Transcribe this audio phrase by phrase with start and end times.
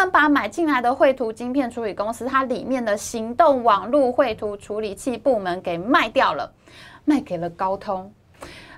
[0.00, 6.50] 们把买进来的绘图晶片处理公司，它里面的行动网络绘图处理器部门给卖掉了，
[7.04, 8.12] 卖给了高通。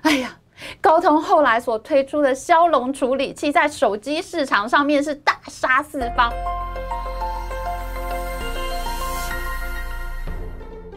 [0.01, 0.37] 哎呀，
[0.81, 6.31] 高通后来所推出的骁龙处理器，在手机市场上面是大杀四方。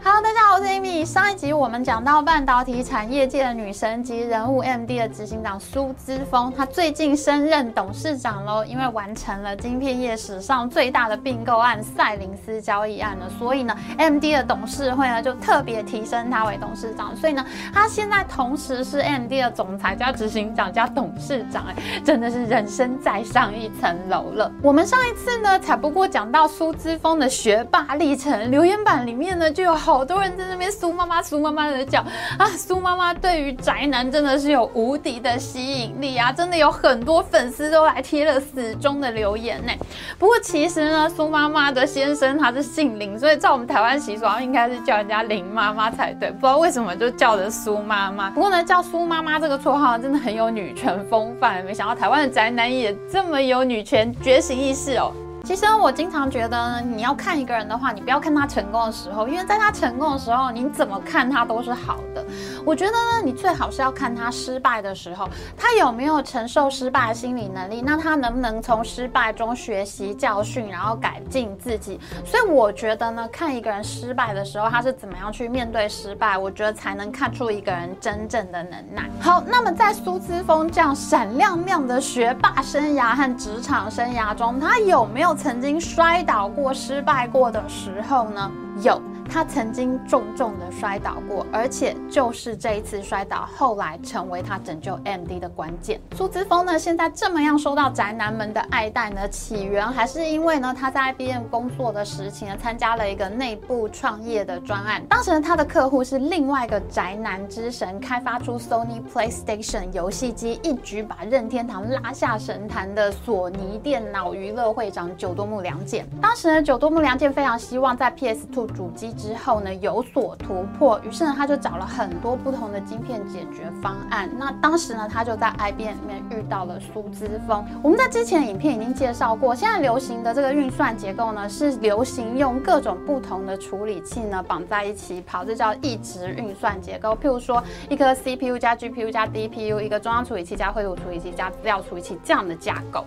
[0.08, 1.04] Hello，大家好，我是 Amy。
[1.04, 24.52] 上一集我们讲到半导体产业界的女神级人物 MD 的执行长苏姿峰，他最近升任董事长喽，因为完成了晶片业史上最大的并购案赛灵思交易案了，所以呢，MD 的董事会呢就特别提升他为董事长，所以呢，他现在同时是 MD 的总裁加执行长加董事长，哎，真的是人生再上一层楼了。
[24.62, 29.95] 我们上一次呢才不过讲到苏姿峰的学霸历程，留言板里面呢就有好。
[29.96, 32.00] 好多人在那边苏妈妈苏妈妈的叫
[32.38, 39.72] 啊，苏妈妈对于宅男真的是有无敌的吸引力啊，真的有很多粉丝都来贴了死忠的留言呢。
[40.18, 48.28] 不过其实呢，苏妈妈的先生他是姓林，所以在我们台湾习俗应该是叫人家林妈妈才对，不知道为什么就叫的苏妈妈。
[48.28, 55.10] 不过呢，叫苏妈妈这个绰号真的很有女权风范，没想到台湾的宅男也这么有女权觉醒意识哦。
[55.46, 62.26] 其实我经常觉得，你要看一个人的话，你不要看他成功的时候，因为在他成功的时候，你怎么看他都是好的。
[62.64, 72.00] 我觉得呢，你最好是要看他失败的时候，他有没有承受失败的心理能力，那他能不能从失败中学习教训，然后改进自己。
[72.24, 79.08] 所以我觉得呢，看一个人失败的时候，他是怎么样去面对失败，我觉得才能看出一个人真正的能耐。
[79.20, 85.35] 好，那么在苏姿峰这样闪亮亮的学霸生涯和职场生涯中，他有没有？
[85.36, 88.50] 曾经摔倒过、失败过的时候呢，
[88.82, 89.00] 有。
[89.28, 96.00] 他曾经重重的摔倒过，而且就是这一次摔倒，后来成为他拯救 MD 的关键。
[96.16, 99.28] 苏姿峰呢，现在这么样受到宅男们的爱戴呢？
[99.28, 105.02] 起源还是因为呢，他在 IBM 工作的时期呢，参加了一个内部创业的专案。
[105.08, 116.06] 当时呢，他的客户是另外一个宅男之神，开发出 Sony PlayStation 游戏机，一举把任天堂拉下神坛的索尼电脑娱乐会长久多木良介。
[116.20, 119.12] 当时呢，久多木良介非常希望在 PS2 主机。
[119.16, 124.30] 之后呢，有所突破，于是呢，他就找了很多不同的晶片解决方案。
[124.38, 127.64] 那当时呢，他就在 IBM 里面遇到了苏姿峰。
[127.82, 137.10] 我们在之前的影片已经介绍过，现在流行的这个运算结构呢，是流行用各种不同的处理器呢绑在一起跑，这叫异值运算结构。
[137.10, 143.04] 譬如说，一颗 CPU 加 GPU 加 DPU，一个中央处理器加绘图处理器加资料处理器这样的架构。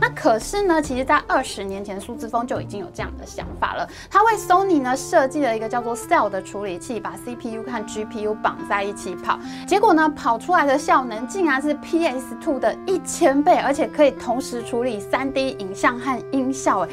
[0.00, 3.86] 那可是呢，其实在二十年前，苏姿峰就已经有这样的想法了。
[4.10, 5.49] 他为 Sony 呢设计了。
[5.54, 16.80] 一个叫做 Cell 的处理器，把 CPU 和 GPU 绑在一起跑，结果呢，跑出来的效能竟然是 PS2 的一千倍，而且可以同时处理 3D 影像和音效。
[16.80, 16.88] 哎，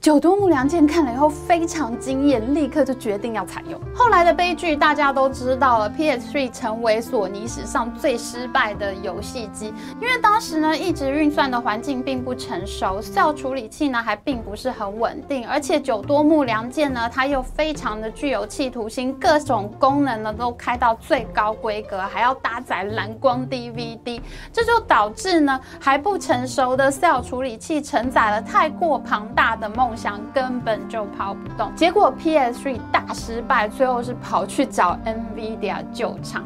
[0.00, 3.80] 九多木良健看了以后非常惊艳，立刻就决定要采用。
[3.94, 18.01] 后来的悲剧大家都知道了，PS3 成为索尼史上最失败的游戏机，因为当时呢，一直运算的环境并不成熟，Cell 处理器呢还并不是很稳定，而且九多木良健呢，他又非常。
[18.02, 24.20] 的具有企图心，各种功能呢都开到最高规格，还要搭载蓝光 DVD，
[24.52, 31.72] 这就导致呢还不成熟的 Cell 处理器承载了太过庞大的梦想，根本就跑不动。
[31.76, 36.44] 结果 PS3 大失败，最后是跑去找 NVIDIA 救场。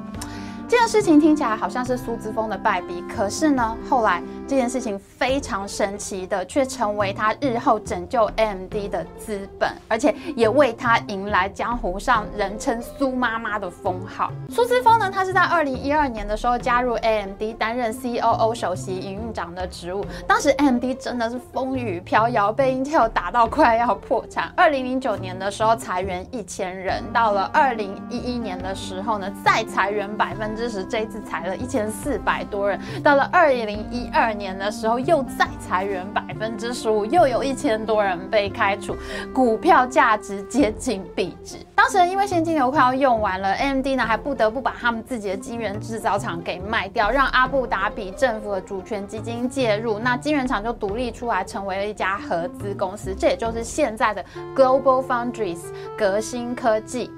[0.68, 14.32] 这件事情听起来好像是苏姿峰的败笔，可是呢，后来这件事情非常神奇的，却成为他日后拯救 AMD 的资本，而且也为他迎来江湖上人称“苏妈妈”的封号。
[14.48, 20.04] 苏姿峰呢，他是在二零一二年的时候加入 AMD，担任 COO 首席营运长的职务。
[20.26, 24.52] 当时 AMD 真的是风雨飘摇，被 Intel 打到快要破产。
[24.56, 30.46] 二零零九年的时候裁员一千人，到了二零一一年的时候呢，再裁员百分。
[30.56, 32.80] 之十，这一次裁了一千四百多人。
[33.02, 38.96] 到了二零一二年的时候，又再裁员百分之十五，又有一千多人被开除，
[39.32, 41.56] 股票价值接近币值。
[41.74, 53.14] 当时因为现金流快要用完了，AMD 呢还不得不把他们自己的晶圆制造厂给卖掉，让阿布达比政府的主权基金介入，那晶圆厂就独立出来，成为了一家合资公司。
[53.14, 54.24] 这也就是现在的
[54.54, 55.60] Global Foundries
[55.96, 57.10] 革新科技。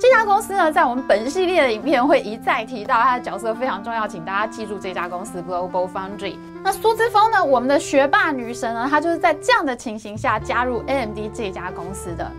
[0.00, 6.36] 这家公司呢，在我们本系列的影片会一再提到它的角色非常重要，请大家记住这家公司 Global Foundry。
[6.62, 12.32] 那苏姿峰呢，我们的学霸女神呢，她就是在这样的情形下加入 AMD 这家公司的。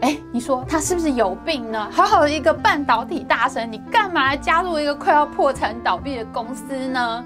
[0.00, 1.88] 哎，你说她是不是有病呢？
[1.92, 7.24] 好好的一个半导体大神，你干嘛来加入一个快要破产倒闭的公司呢？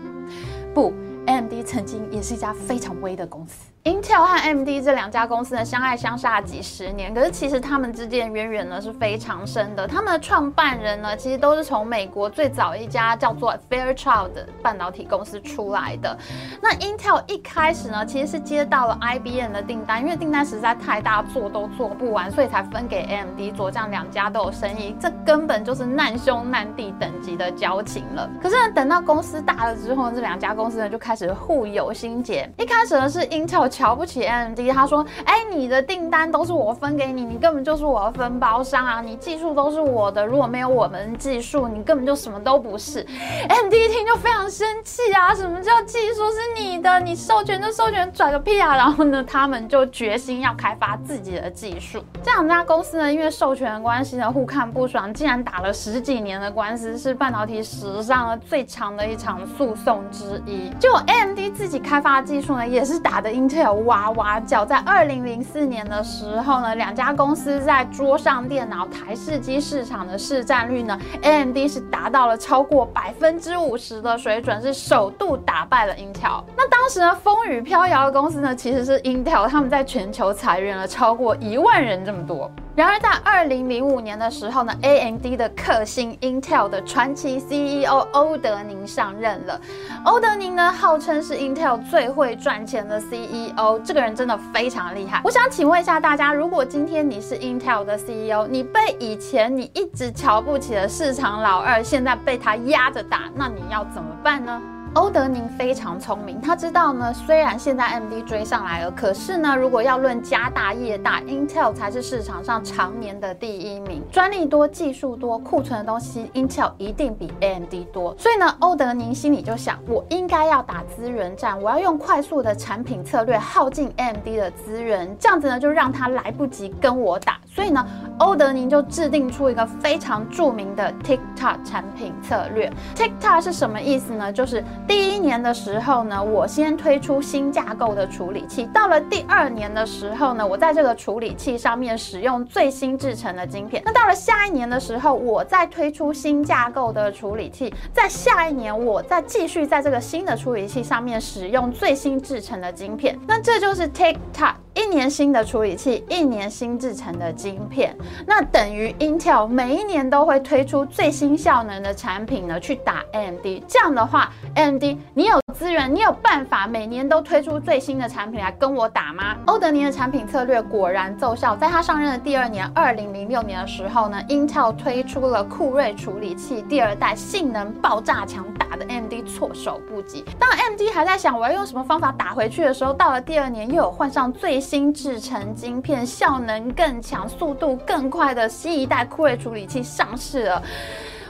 [0.74, 0.92] 不
[1.26, 3.54] ，AMD 曾经也是一家非常威的公司。
[3.88, 9.88] Intel 和 AMD 这两家公司呢，相爱相杀几十年，可是其实他们之间渊源呢是非常深的。
[9.88, 14.28] 他们的创办人呢，其实都是从美国最早一家叫做 Fairchild
[14.62, 16.14] 半导体公司出来的。
[16.60, 24.94] 那 Intel 一开始呢，其实是接到了 IBM 的订单，因为订单实在太大，做都做不完，所以才分给 AMD 做，这样两家都有生意。
[25.00, 28.28] 这根本就是难兄难弟等级的交情了。
[28.42, 32.46] 可是呢，等到公司大了之后，这两家公司呢就开始互有心结。
[32.58, 43.06] 一开始呢是 Intel 瞧不起 AMD，他说：“哎，你的订单都是我分给你，你根本就是我的分包商啊，你技术都是我的，如果没有我们技术，你根本就什么都不是。
[43.48, 46.98] ”AMD 一听就非常生气啊，什么叫技术是你的？
[46.98, 48.74] 你授权就授权，拽个屁啊！
[48.74, 52.02] 然后呢，他们就决心要开发自己的技术。
[52.20, 60.68] 这两家公司呢，因为授权的关系呢，互看不爽，竟然打了十几年的官司，是半导体史上呢最长的一场诉讼之一。
[60.80, 64.64] 就 AMD 自己开发的技术呢，也是打的 Intel 哇哇叫。
[64.64, 76.42] 在二零零四年的时候呢，两家公司在桌上电脑、台式机市场的市占率呢，AMD 是达到了超过百分之五十的水准，是首度打败了 Intel。
[76.56, 82.50] 那当时呢，风雨飘摇的公司呢，其实是 Intel，他们在全球裁员了超过一万人这么多。
[82.78, 89.60] 然而，在二零零五年的时候呢，AMD 的克星 Intel 的传奇 CEO 欧德宁上任了。
[90.04, 95.20] 欧德宁呢，号称是 Intel 最会赚钱的 CEO，这个人真的非常厉害。
[95.24, 104.62] 我想请问一下大家，如果今天你是 Intel 的 CEO，你被以前你一直瞧不起的市场老二，现在被他压着打，那你要怎么办呢？
[104.98, 118.12] 欧德宁非常聪明，他知道呢，虽然现在 MD 追上来了，可是呢，如果要论家大业大，Intel 才是市场上常年的第一名，专利多，技术多，库存的东西，Intel 一定比 AMD 多。
[118.18, 127.38] 所以呢，欧德宁心里就想，我应该要打资源战，我要用快速的产品策略耗尽 AMD 的资源，这样子呢，就让他来不及跟我打。
[127.46, 127.86] 所以呢，
[128.18, 132.72] 欧德宁就制定出一个非常著名的 TikTok 产品策略。
[132.96, 134.32] TikTok 是什么意思呢？
[134.32, 143.82] 就是第一年的时候呢，我先推出新架构的处理器，到了第二年的时候呢，我在这个处理器上面使用最新制成的晶片。
[143.84, 153.18] 那到了下一年的时候，我再推出新架构的处理器，在下一年我再继续在这个新的处理器上面使用最新制成的晶片。
[153.26, 154.54] 那这就是 TikTok。
[154.74, 163.44] 一年新的处理器，一年新制成的晶片，那等于 Intel 每一年都会推出最新效能的产品呢，去打 AMD。
[163.66, 164.77] 这样的话，AMD
[165.14, 169.36] 你有资源，你有办法每年都推出最新的产品来跟我打吗？
[169.46, 180.24] 欧德尼的产品策略果然奏效，在他上任的第二年，二零零六年的时候呢，Intel 推出了酷睿处理器第二代，性能爆炸强，打的 MD 措手不及。
[180.38, 190.62] 当 MD 还在想我要用什么方法打回去的时候，到了第二年又有换上最新制成晶片，效能更强、速度更快的新一代酷睿处理器上市了。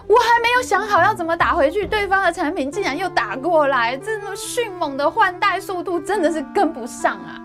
[0.08, 7.38] 我还没有想好要怎么打回去，对方的产品竟然又打过来，这么迅猛的换代速度真的是跟不上啊！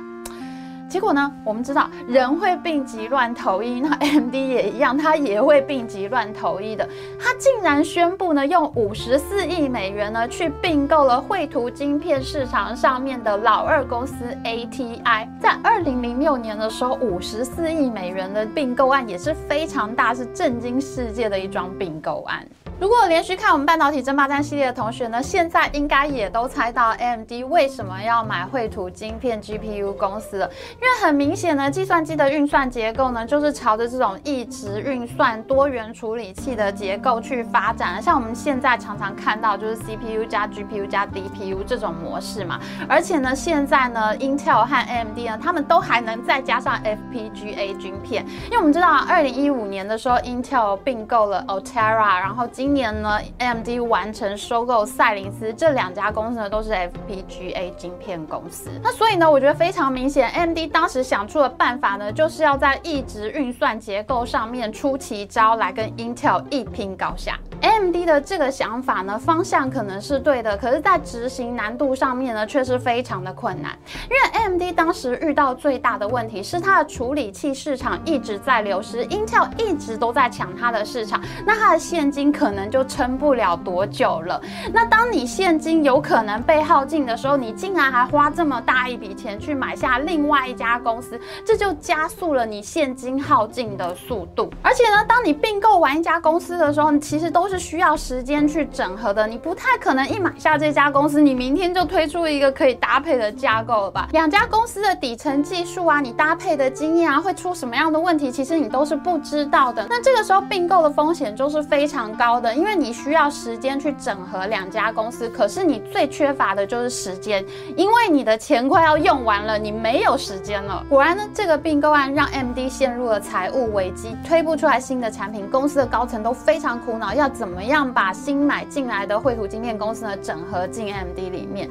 [0.89, 1.31] 结果呢？
[1.43, 6.87] 我们知道人会病急乱投医，那 MD 也一样，他也会病急乱投医的。
[7.19, 14.13] 他竟然宣布呢，用五十四亿美元呢，去并购了绘图晶片市场上面的老二公司
[14.45, 15.27] ATI。
[15.41, 22.47] 在二零零六年的时候，五十四亿美元的并购案也是非常大，是震惊世界的一桩并购案。
[22.83, 30.51] 如果连续看我们半导体争霸战系列的同学呢，现在应该也都猜到 AMD 为什么要买绘图晶片 GPU 公司了。
[30.73, 38.01] 因为很明显呢，计算机的运算结构呢，就是朝着这种一直运算多元处理器的结构去发展。
[38.01, 42.59] 像我们现在常常看到就是 CPU 加 GPU 加 DPU 这种模式嘛。
[42.89, 48.25] 而且呢，现在呢，Intel 和 AMD 呢，他们都还能再加上 FPGA 晶片。
[48.47, 58.69] 因为我们知道，二零一五年的时候，Intel 并购了 Altera，然后今年呢，AMD 完成收购赛灵思，这两家公司呢都是 FPGA 晶片公司。
[58.81, 67.37] 那所以呢，我觉得非常明显，AMD 当时想出的办法呢，就是要在一直运算结构上面出奇招，来跟 Intel 一拼高下。
[67.63, 73.71] AMD 的这个想法呢，方向可能是对的，可是，在执行难度上面呢，却是非常的困难。
[74.03, 82.69] 因为 AMD 当时遇到最大的问题是，它的处理器市场一直在流失，Intel 一直都在抢它的市场，那它的现金可能。
[82.73, 84.41] 就撑不了多久了。
[84.73, 94.51] 那当你现金有可能被耗尽的时候，你竟然还花这么大一笔钱去买下另外一家公司，这就加速了你现金耗尽的速度。
[94.63, 104.07] 而且呢，当你并购完一家公司的时候，你其实都是是需要时间去整合的，你不太可能一买下这家公司，你明天就推出一个可以搭配的架构了吧？
[104.11, 109.85] 两家公司的底层技术啊，你搭配的经验啊，会出什么样的问题，其实你都是不知道的。
[109.87, 117.45] 那这个时候并购的风险就是非常高的，因为你需要时间去整合两家公司，可是你最缺乏的就是时间，
[117.75, 120.83] 因为你的钱快要用完了，你没有时间了。
[120.89, 131.69] 果然呢，这个并购案让 MD 陷入了财务危机，推不出来新的产品，公司的高层都非常苦恼，要怎怎么样把新买进来的绘图晶片公司呢整合进 MD 里面，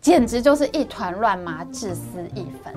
[0.00, 2.72] 简直就是一团乱麻，至死一分。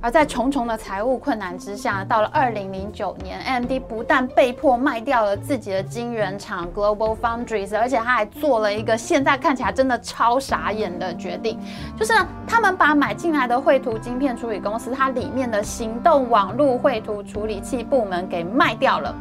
[0.00, 11.56] 而在重重的财务困难之下，到了二零零九年，AMD 不但被迫卖掉了自己的晶圆厂 Global Foundries，而且他还做了一个现在看起来真的超傻眼的决定，
[11.96, 19.14] 就是呢他们把买进来的绘图晶片处理公司，它里面的行动网络绘图处理器部门给卖掉了，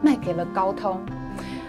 [0.00, 0.98] 卖给了高通。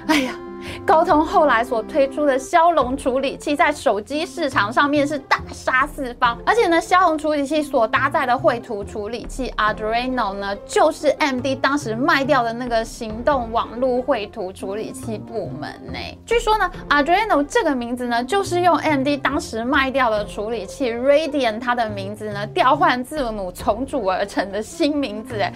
[0.08, 0.45] 哎呀！
[0.86, 16.00] 高通后来所推出的骁龙处理器，在手机市场上面是大杀四方，而且呢，骁龙处理器所搭载的绘图处理器 Adreno 呢，就是 MD 当时卖掉的那个行动网络绘图处理器部门呢。
[16.26, 25.40] 据说呢，Adreno 这个名字呢，就是用 MD 当时卖掉的处理器 Radeon 它的名字呢，调换字母重组而成的新名字。
[25.40, 25.54] 哎，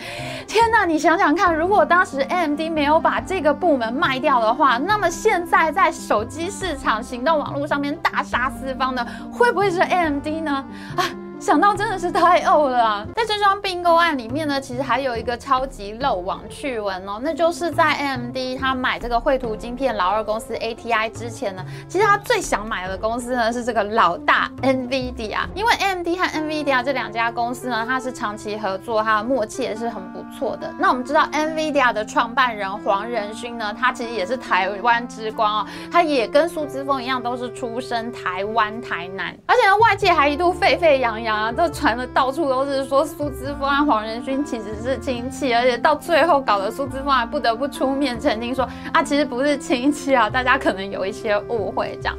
[0.48, 10.65] 天哪，你想想看，如果当时 MD 没有把这个部门卖掉的话，那么现在在手机市场、行动网络上面大杀四方的，会不会是 AMD 呢？
[10.98, 11.03] 啊！
[11.39, 13.08] 想到真的是太呕了。
[13.15, 30.69] 在这桩并购案里面呢，其实还有一个超级漏网趣闻哦，那就是在 AMD 他买这个绘图晶片老二公司 ATI 之前呢，其实他最想买的公司呢是这个老大 NVIDIA，因为 AMD 和 NVIDIA 这两家公司呢，它是长期合作，它的默契也是很不错的。
[30.77, 41.28] 那我们知道 NVIDIA 的创办人黄仁勋呢，他其实也是台湾之光哦，他也跟苏之峰一样，都是出身台湾台南，而且呢，外界还一度沸沸扬扬。
[41.29, 52.17] 啊，都传的到处都是说苏之峰和黄仁勋其实是亲戚，而且到最后搞得苏之峰还不得不出面澄清说啊，其实不是亲戚啊，大家可能有一些误会这样。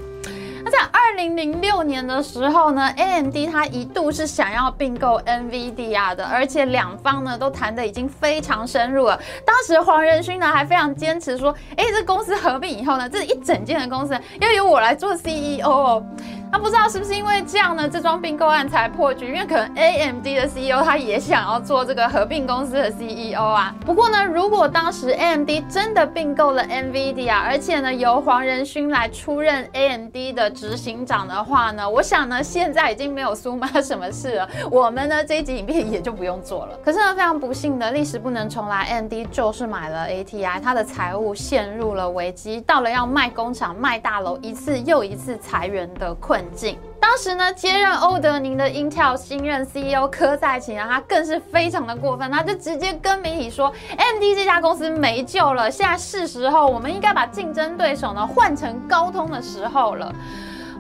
[0.62, 9.18] 那在二零零六年的时候呢，AMD 它一度是想要并购 NVIDIA 的，而且两方呢都谈的已经非常深入了。
[9.42, 16.04] 当时黄仁勋呢还非常坚持说，哎，这公司合并以后呢，这一整件的公司要由我来做 CEO。
[16.52, 19.26] 那不知道是不是因为这样呢，这桩并购案才破局？
[19.28, 23.72] 因为可能 AMD 的 CEO 他也想要做这个合并公司的 CEO 啊。
[23.86, 36.76] 不过呢，如果当时 AMD 真的并购了 NVIDIA，而且呢由黄仁勋来出任 AMD 的执行长的话呢，我想呢现在已经没有苏妈什么事了，我们呢这一集影片也就不用做了。
[36.84, 46.39] 可是呢非常不幸的历史不能重来，AMD 就是买了 ATI，它的财务陷入了危机，到了要卖工厂、卖大楼，一次又一次裁员的困。
[46.54, 46.78] 境。
[47.00, 60.14] 当时呢，接任欧德宁的 Intel 新任 CEO 柯在奇啊，他更是非常的过分，他就直接跟媒体说，MD 这家公司没救了，现在是时候，我们应该把竞争对手呢换成高通的时候了。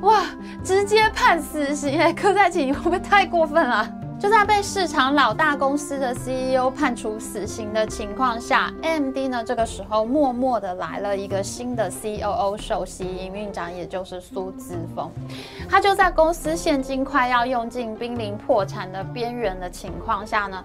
[0.02, 0.22] 哇，
[0.64, 1.98] 直接判死刑！
[2.14, 3.86] 柯在奇，你会不会太过分了？
[4.20, 15.10] 就在被市场老大公司的 CEO 判处死刑的情况下，MD 呢这个时候默默的来了一个新的 COO 首席营运长，也就是苏姿峰。
[15.70, 20.62] 他就在公司现金快要用尽、濒临破产的边缘的情况下呢。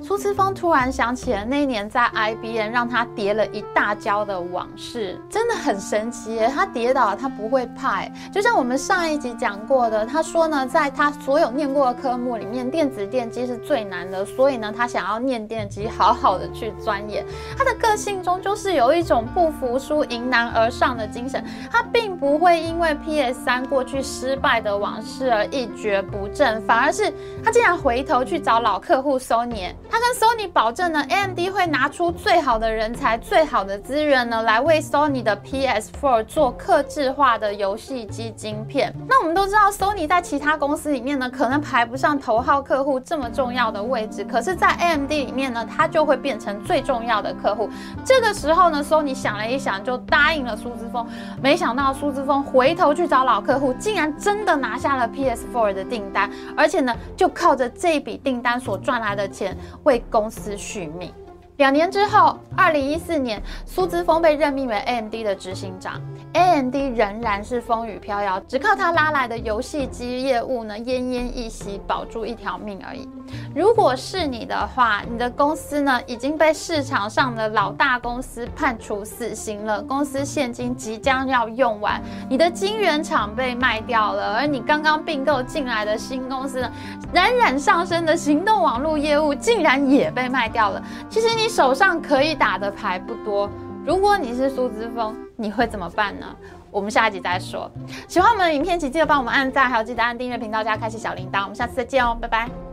[0.00, 6.50] 苏姿峰突然想起了那年在 IBN 让他跌了一大跤的往事，真的很神奇耶！
[6.54, 17.26] 他跌倒他不会怕，就像我们上一集讲过的，他说呢，在他所有念过的科目里面，电子电机是最难的，所以呢，他想要念电机，好好的去钻研。
[17.56, 27.12] 他的个性中就是有一种不服输、迎难而上的精神，他并不会因为 PS 三过去失败的往事而一蹶不振，反而是
[27.44, 29.74] 他竟然回头去找老客户 Sony。
[29.90, 38.94] 他跟 Sony 保证呢，AMD 会拿出最好的人才、最好的资源呢，来为 Sony 的 PS4 做客制化的游戏机晶片。
[39.08, 47.70] 那我们都知道，Sony 在其他公司里面呢，可能排不上头号客户这么重要的位置，可是，在 AMD 里面呢，它就会变成最重要的客户。
[48.04, 51.06] 这个时候呢，Sony 想了一想，就答应了苏之峰。
[51.42, 59.56] 没想到苏之峰回头去找老客户，竟然真的拿下了 PS4 的订单，而且呢，就靠着这笔订单所赚来的钱。
[59.84, 61.12] 为公司续命。
[61.58, 66.00] 两年之后，二零一四年，苏姿丰被任命为 AMD 的执行长
[66.32, 73.08] ，AMD 仍然是风雨飘摇，只靠他拉来的游戏机业务呢，奄奄一息，保住一条命而已。
[73.56, 82.00] 如果是你的话，你的公司呢已经被市场上的老大公司判处死刑了，公司现金即将要用完，
[82.30, 86.70] 你的晶圆厂被卖掉了，而你刚刚并购进来的新公司呢，
[87.12, 90.80] 冉冉上升的行动网络业务竟然也被卖掉了。
[91.10, 93.50] 其实你手上可以打的牌不多，
[93.84, 96.26] 如果你是苏之峰，你会怎么办呢？
[96.70, 97.70] 我们下一集再说。
[98.06, 101.42] 喜欢我们的影片，请记得帮我们按赞，还有记得按订阅频道加开启小铃铛。
[101.42, 102.67] 我们下次再见哦，拜拜。